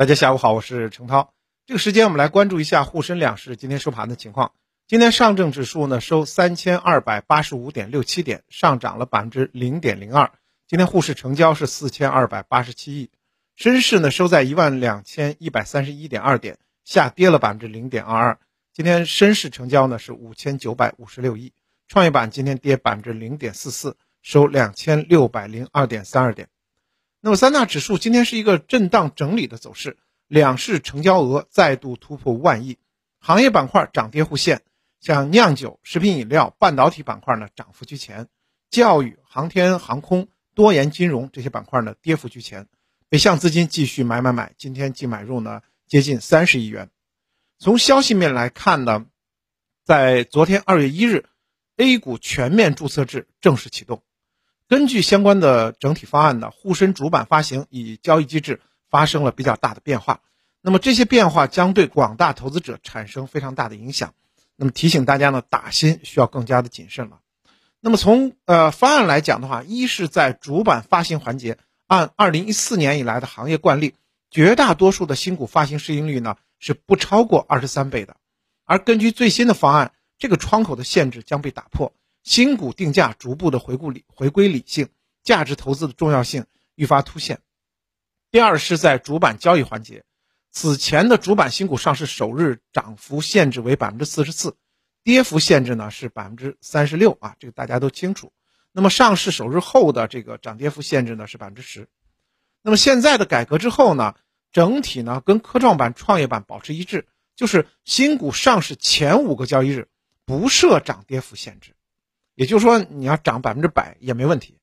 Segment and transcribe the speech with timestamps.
[0.00, 1.34] 大家下午好，我是程涛。
[1.66, 4.52] 这个时间我们来关注一下沪深两市今天收盘的情况。
[4.86, 10.32] 今天上证指数呢收三千二百八十五点六七点，上涨了百分之零点零二。
[10.66, 13.10] 今天沪市成交是四千二百八十七亿。
[13.56, 18.38] 深市呢收在一万两千一百三十一点二点，下跌了百分之零点二二。
[18.72, 21.52] 今天深市成交呢是五千九百五十六亿。
[21.88, 26.48] 创业板今天跌百分之零点四四，收两千六百零二点三二点。
[27.22, 32.78] 那么三大指数今天是一个震荡整理的走势，两市成交额再度突破万亿，
[33.18, 34.62] 行业板块涨跌互现，
[35.00, 38.28] 像酿酒、食品饮料、半导体板块呢涨幅居前，
[38.70, 42.66] 教育、航天航空、多元金融这些板块呢跌幅居前，
[43.10, 46.88] 北向资金继续买买买，今天净买入呢接近三十亿元。
[47.58, 49.04] 从消息面来看呢，
[49.84, 51.26] 在昨天二月一日
[51.76, 54.02] ，A 股全面注册制正式启动。
[54.70, 60.20] 根据相关的整体方案呢，沪深主板发行与交易机制发生了比较大的变化。
[60.60, 64.14] 那么这些变化将对广大投资者产生非常大的影响。
[64.54, 67.18] 那么提醒大家呢，打新需要更加的谨慎了。
[67.80, 73.94] 那么从呃方案来讲的话，一是在主板发行环节，按二零一四年以来的行业惯例，
[74.30, 78.14] 绝大多数的新股发行市盈率呢是不超过二十三倍的。
[78.66, 81.92] 而根据最新的方案，这个窗口的限制将被打破。
[82.22, 84.88] 新股定价逐步的回顾理回归理性，
[85.22, 87.40] 价值投资的重要性愈发凸显。
[88.30, 90.04] 第二是在主板交易环节，
[90.50, 94.56] 此前的主板新股上市首日涨幅限制为百分之四十四，
[95.02, 98.32] 跌幅限制呢是百分之三十六啊，这个大家都清楚。
[98.72, 101.88] 那么上市首日后的这个涨跌幅限制呢是百分之十。
[102.62, 104.14] 那么现在的改革之后呢，
[104.52, 109.88] 整体呢跟科创板、创业板保持一致，就是新股上市前五个交易日
[110.24, 111.74] 不设涨跌幅限制。
[112.34, 114.58] 也就是说，你要涨百分之百也没问题，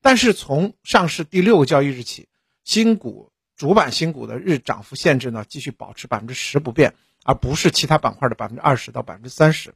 [0.00, 2.28] 但是从上市第六个交易日起，
[2.62, 6.94] 新股主板新股的日涨幅限制呢，继续保持百分之十不变，
[7.24, 9.74] 而不是其他板块的百分之二十到百分之三十。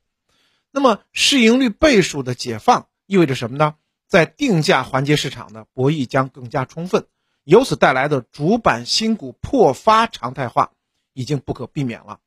[0.71, 3.75] 那么市盈率倍数的解放意味着什么呢？
[4.07, 7.07] 在定价环节市场的博弈将更加充分，
[7.43, 10.73] 由此带来的主板新股破发常态化
[11.13, 12.21] 已经不可避免了。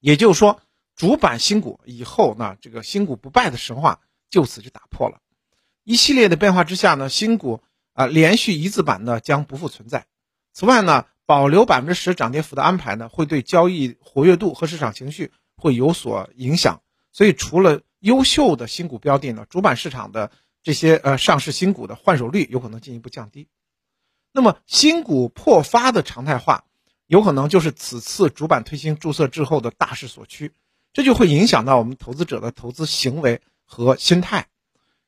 [0.00, 0.60] 也就是说，
[0.96, 4.00] 主板新股以后呢，这个新股不败的神话。
[4.30, 5.20] 就此就打破了，
[5.84, 7.62] 一系列的变化之下呢，新股
[7.92, 10.06] 啊连续一字板呢将不复存在。
[10.52, 16.82] 此外呢，保留百分之十涨跌幅的安排呢，会对交易活跃度和市场情绪会有所影响。
[17.12, 20.30] 所以，除了优秀的新股标的呢，主板市场的
[20.62, 23.48] 这些呃上市新股的换手率有可能进一步降低。
[24.32, 26.64] 那么，新股破发的常态化，
[27.06, 30.52] 有可能就是此次主板推行注册制后的大势所趋，
[30.92, 33.40] 这就会影响到我们投资者的投资行为。
[33.68, 34.48] 和心态，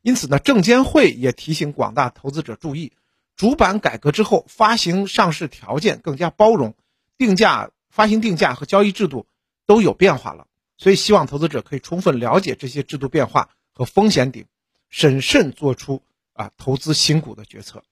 [0.03, 2.93] 因此呢，证监会也提醒广大投资者注意，
[3.35, 6.75] 主板改革之后，发行上市条件更加包容，
[7.17, 9.27] 定价、发行定价和交易制度
[9.67, 10.47] 都有变化了。
[10.77, 14.47] 所以，希望投资者可以充分了解这些制度变化和风险顶，
[14.91, 16.03] 审慎做出
[16.35, 17.83] 啊投资新股的决策。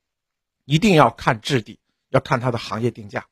[0.65, 1.79] 一定要看质地，
[2.11, 3.27] 要看它的行业定价。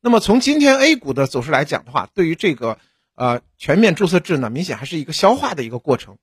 [0.00, 2.78] 那么，从今天 A 股的走势来讲的话，对于这个
[3.14, 6.18] 呃全面注册制呢，明显还是一个消化的一个过程。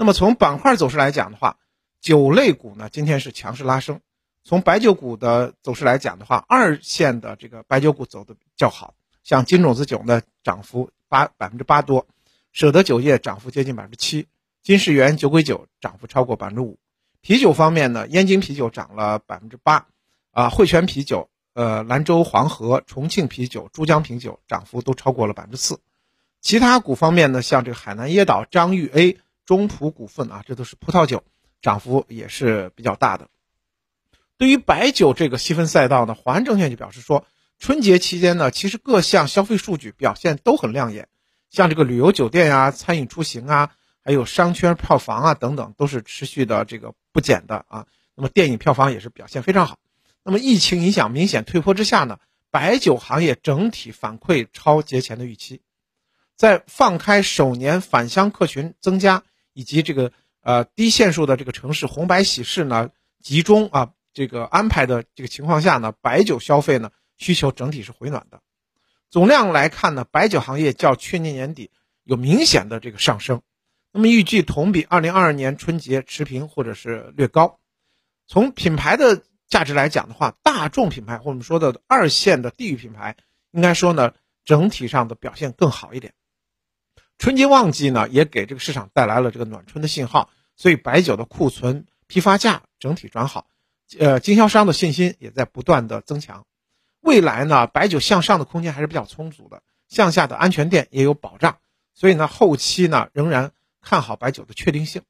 [0.00, 1.56] 那么从板块走势来讲的话，
[2.00, 4.00] 酒类股呢今天是强势拉升。
[4.44, 8.94] 从白酒股的走势来讲的话，二线的这个白酒股走的较好，
[9.24, 12.06] 像金种子酒呢涨幅八百分之八多，
[12.52, 14.28] 舍得酒业涨幅接近百分之七，
[14.62, 16.78] 金世缘酒鬼酒涨幅超过百分之五。
[17.20, 19.88] 啤酒方面呢，燕京啤酒涨了百分之八，
[20.30, 25.80] 啊汇泉啤酒、呃兰州黄河、重庆啤酒、珠江啤酒涨幅都超过了百分之四。
[26.40, 29.18] 其他股方面呢，像这个海南椰岛、张裕 A。
[29.48, 31.24] 中普股份啊，这都是葡萄酒，
[31.62, 33.30] 涨幅也是比较大的。
[34.36, 37.24] 对于白酒这个细分赛道呢，华安证券就表示说，
[37.58, 41.08] 春节期间呢，其实各项消费数据表现都很亮眼，
[41.48, 43.72] 像这个旅游酒店呀、餐饮出行啊，
[44.04, 47.86] 还有商圈票房啊等等，都是持续的这个不减的啊。
[48.14, 49.78] 那么电影票房也是表现非常好。
[50.24, 52.18] 那么疫情影响明显退坡之下呢，
[52.50, 55.62] 白酒行业整体反馈超节前的预期，
[56.36, 59.22] 在放开首年返乡客群增加。
[59.58, 62.90] 以及这个呃低线数的这个城市红白喜事呢
[63.20, 68.40] 集中啊这个安排的这个情况下呢，白酒消费呢需求整体是回暖的。
[69.10, 71.72] 总量来看呢，白酒行业较去年年底
[72.04, 73.42] 有明显的这个上升。
[73.90, 77.58] 那么预计同比二零二二年春节持平或者是略高。
[78.28, 83.16] 从品牌的价值来讲的话，大众品牌或我们说的二线的地域品牌，
[83.50, 84.12] 应该说呢
[84.44, 86.14] 整体上的表现更好一点。
[87.18, 93.48] 春节旺季呢，也给这个市场带来了这个暖春的信号，所以白酒的库存、批发价整体转好，
[93.98, 96.46] 呃，经销商的信心也在不断的增强。
[97.00, 101.58] 未来呢，白酒向上的空间还是比较充足的，向下的安全垫也有保障，
[101.92, 103.50] 所以呢，后期呢仍然
[103.82, 105.02] 看好白酒的确定性。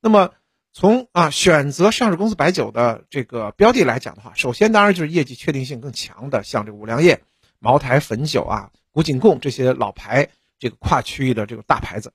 [0.00, 0.32] 那么
[0.72, 7.22] 从啊选择上市公司白酒的这个标的来讲的话，首先当然就是业绩确定性更强的，像这个五粮液、
[7.58, 12.12] 茅台、汾酒啊、古井贡这些老牌这个跨区域的这个大牌子。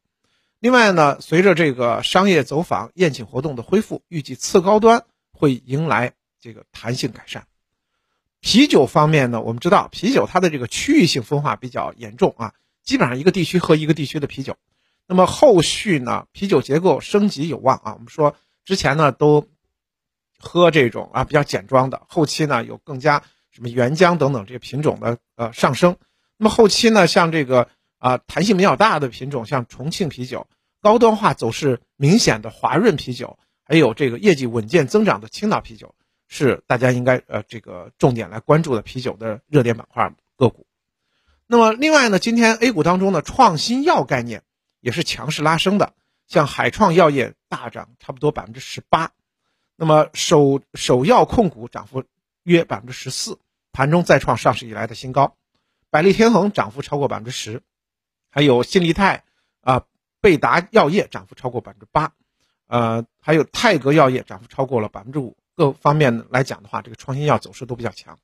[0.60, 7.48] 另外呢，随着这个商业走访、宴请活动的恢复，预计次高端会迎来这个弹性改善。
[8.42, 12.54] 啤酒方面呢，我们知道啤酒它的这个区域性分化比较严重啊，
[12.84, 14.58] 基本上一个地区喝一个地区的啤酒。
[15.08, 17.94] 那么后续呢，啤酒结构升级有望啊。
[17.94, 18.36] 我们说
[18.66, 19.48] 之前呢都
[20.40, 25.96] 喝这种啊比较简装的，后期呢有更加什么原浆等等这些品种的呃上升。
[26.36, 27.70] 那么后期呢，像这个。
[28.00, 30.48] 啊，弹性比较大的品种，像重庆啤酒，
[30.82, 35.94] 高端化走势明显的华润啤酒，还有这个业绩稳健增长的青岛啤酒，
[36.28, 40.66] 是大家应该呃这个重点来关注的啤酒的热点板块个股。
[41.46, 44.44] 那么另外呢，今天 A 股当中的创新药概念
[44.80, 45.94] 也是强势拉升的，
[46.28, 49.12] 像海创药业大涨差不多百分之十八，
[49.76, 52.06] 那么首首药控股涨幅
[52.44, 53.40] 约百分之十四，
[53.74, 55.36] 盘中再创上市以来的新高，
[55.90, 57.62] 百利天恒涨幅超过百分之十。
[58.30, 59.24] 还有新力泰
[59.62, 59.84] 啊，
[60.22, 62.14] 贝达药业涨幅超过百分之八，
[62.68, 65.36] 呃，还有泰格药业涨幅超过了百分之五。
[65.56, 68.18] 各方面来讲的话，这个创新药走势都比较强。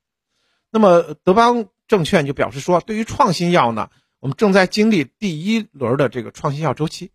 [0.72, 7.12] 那么德邦证券就表示说，对于创新药呢，我们正在经历第一轮的这个创新药周期。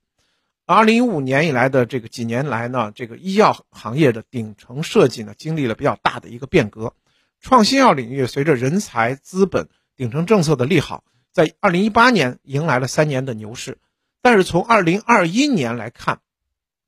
[0.66, 6.94] 二零一五年以来的这个几年来呢，这个医药行业的顶层设计呢，经历了比较大的一个变革。
[7.40, 11.02] 创新药领域随着人才、资本、顶层政策的利好。
[11.32, 13.78] 在二零一八年迎来了三年的牛市，
[14.20, 16.20] 但是从二零二一年来看，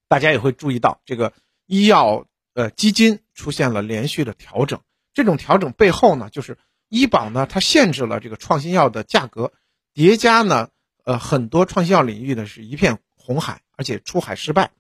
[0.09, 1.33] 大家也会注意到这个
[1.67, 4.81] 医药呃基金出现了连续的调整。
[5.15, 6.59] 这种调整背后呢，就是
[6.89, 9.53] 医保呢它限制了这个创新药的价格，
[9.93, 10.71] 叠加呢
[11.05, 14.73] 呃很多创新药领域呢是一片红海，而且出海失败，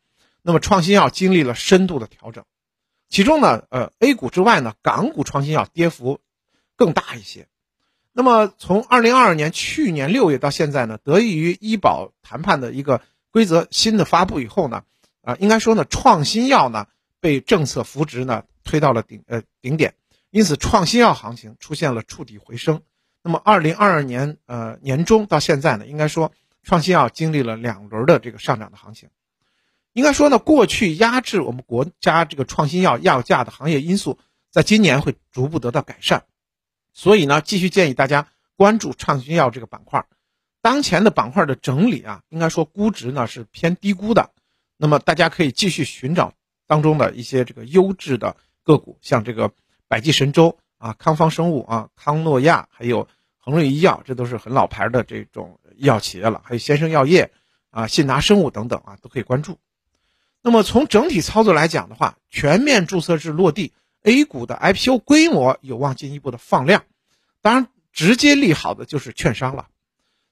[0.42, 2.44] 那么创新药经历了深度的调整，
[3.08, 6.18] 其中呢呃 A 股之外呢港股创新药跌幅
[6.74, 7.46] 更大一些。
[8.14, 13.00] 那么，从二零二二年去年六月到现在呢，得益于医保谈判的一个
[13.30, 14.82] 规则新的发布以后呢，
[15.22, 16.86] 啊，应该说呢，创新药呢
[17.20, 19.94] 被政策扶植呢推到了顶呃顶点，
[20.30, 22.82] 因此创新药行情出现了触底回升。
[23.22, 26.32] 那么，二零二二年呃年中到现在呢，应该说
[26.62, 29.08] 创新药经历了两轮的这个上涨的行情。
[29.94, 34.18] 应该说呢，过去压制我们国家这个创新药药价的行业因素，
[34.50, 36.24] 在今年会逐步得到改善。
[36.92, 40.06] 所以呢，继续建议大家关注创新药这个板块。
[40.60, 44.30] 当前的板块的整理啊，应该说估值呢是偏低估的。
[44.76, 46.34] 那么大家可以继续寻找
[46.66, 49.50] 当中的一些这个优质的个股，像这个
[49.88, 56.42] 百济神州啊、康方生物啊、康诺亚，还有恒瑞医药，这都是很老牌的这种医药企业了。
[56.44, 57.32] 还有先生药业
[57.70, 59.58] 啊、信达生物等等啊，都可以关注。
[60.42, 63.72] 那么从整体操作来讲的话，全面注册制落地。
[64.02, 66.84] A 股的 IPO 规模有望进一步的放量，
[67.40, 69.68] 当然直接利好的就是券商了。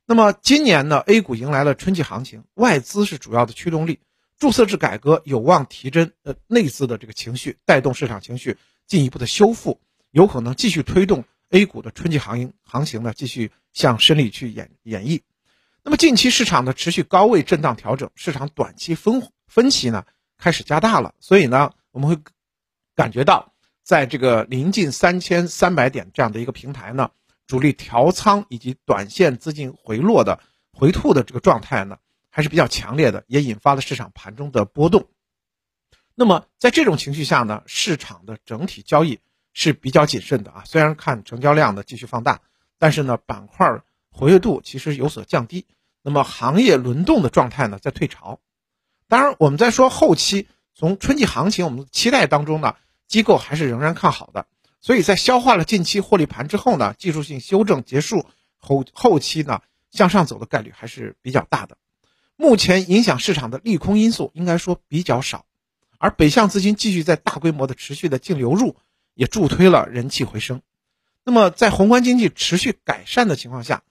[0.06, 4.00] 那么今年呢，A 股迎来了春季行情，外资是主要的驱动力，
[4.38, 8.56] 注册制改革有望提振呃内资的这个情绪，带动市场情绪
[8.88, 9.80] 进一步的修复，
[10.10, 15.20] 有可能继续推动 A 股的春季行情行情呢继续向深里去演演绎。
[15.84, 20.04] 那么近期市场的持续高位震荡调整，市场短期分分歧呢
[20.38, 22.18] 开始加大了，所以呢我们会
[22.96, 23.49] 感觉到。
[23.90, 27.10] 在这个临近三千三百点这样的一个平台呢，
[27.48, 30.38] 主力调仓以及短线资金回落的
[30.72, 31.98] 回吐的这个状态呢，
[32.30, 35.08] 还是比较强烈的，也引发了市场盘中的波动。
[36.14, 39.18] 那么在这种情绪下呢，市场的整体交易
[39.54, 40.62] 是比较谨慎的啊。
[40.66, 42.42] 虽然看成交量呢继续放大，
[42.78, 43.82] 但是呢板块
[44.12, 45.66] 活跃度其实有所降低。
[46.04, 48.38] 那么行业轮动的状态呢在退潮。
[49.08, 52.76] 当然，我们在说后期从春季行情我们期待当中呢。
[53.10, 54.46] 机构还是仍然看好的，
[54.80, 58.24] 所以在消化了近期获利盘之后呢，技术性修正结束
[58.56, 61.76] 后，后期呢向上走的概率还是比较大的。
[62.36, 65.44] 目前影响市场的利空因素应该说比较少，
[65.98, 68.76] 而北向资金继续在大规模的持续的净流入，
[69.14, 70.62] 也助推了人气回升。
[71.24, 73.82] 那么在宏观经济持续改善的情况下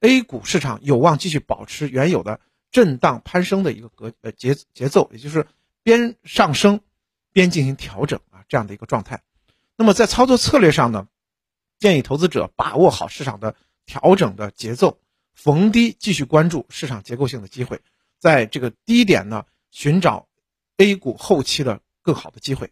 [0.00, 5.46] ，A 股市场有望继续保持原有的震荡攀升的一个格呃节节奏，也就是
[5.82, 6.80] 边上升
[7.32, 8.18] 边进行调整。
[8.52, 9.22] 这样的一个状态，
[9.78, 11.08] 那么在操作策略上呢，
[11.78, 13.56] 建议投资者把握好市场的
[13.86, 14.98] 调整的节奏，
[15.32, 17.80] 逢低继续关注市场结构性的机会，
[18.18, 20.28] 在这个低点呢寻找
[20.76, 22.70] A 股后期的更好的机会，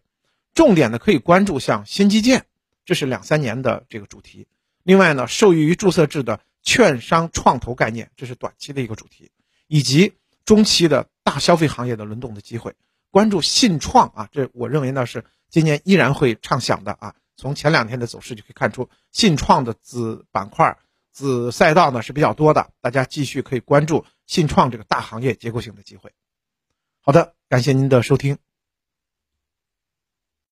[0.53, 2.45] 重点呢可以关注像新基建，
[2.85, 4.47] 这是两三年的这个主题，
[4.83, 9.31] 另外呢，受益于注册制的券商创投概念，这是短期的一个主题，
[9.67, 10.13] 以及
[10.45, 12.75] 中期的大消费行业的轮动的机会。
[13.11, 17.14] 关注信创啊，这我认为呢是今年依然会畅想的啊。
[17.37, 20.78] 从前两天的走势就可以看出，信创的子板块、
[21.11, 26.12] 子赛道呢是比较多的，大家继续可以关注信创这个大行业结构性的机会。
[27.00, 28.50] 好的，感谢您的收听。